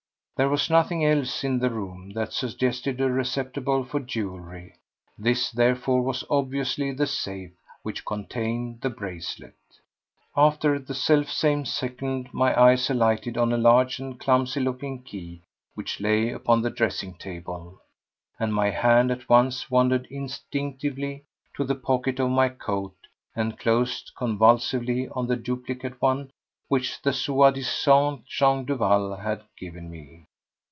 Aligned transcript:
There 0.37 0.49
was 0.49 0.71
nothing 0.71 1.05
else 1.05 1.43
in 1.43 1.59
the 1.59 1.69
room 1.69 2.13
that 2.13 2.33
suggested 2.33 2.99
a 2.99 3.11
receptacle 3.11 3.83
for 3.85 3.99
jewellery; 3.99 4.73
this, 5.15 5.51
therefore, 5.51 6.01
was 6.01 6.23
obviously 6.31 6.91
the 6.91 7.05
safe 7.05 7.51
which 7.83 8.03
contained 8.03 8.81
the 8.81 8.89
bracelet. 8.89 9.53
At 10.35 10.61
the 10.61 10.95
self 10.95 11.29
same 11.29 11.63
second 11.65 12.33
my 12.33 12.59
eyes 12.59 12.89
alighted 12.89 13.37
on 13.37 13.53
a 13.53 13.57
large 13.57 13.99
and 13.99 14.19
clumsy 14.19 14.61
looking 14.61 15.03
key 15.03 15.43
which 15.75 16.01
lay 16.01 16.31
upon 16.31 16.63
the 16.63 16.71
dressing 16.71 17.13
table, 17.19 17.79
and 18.39 18.51
my 18.51 18.71
hand 18.71 19.11
at 19.11 19.29
once 19.29 19.69
wandered 19.69 20.07
instinctively 20.09 21.23
to 21.55 21.63
the 21.63 21.75
pocket 21.75 22.19
of 22.19 22.31
my 22.31 22.49
coat 22.49 22.95
and 23.35 23.59
closed 23.59 24.11
convulsively 24.17 25.07
on 25.09 25.27
the 25.27 25.35
duplicate 25.37 26.01
one 26.01 26.31
which 26.67 26.99
the 27.03 27.13
soi 27.13 27.51
disant 27.51 28.25
Jean 28.25 28.65
Duval 28.65 29.17
had 29.17 29.43
given 29.55 29.87
me. 29.91 30.25